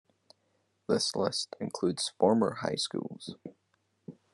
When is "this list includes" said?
0.87-2.11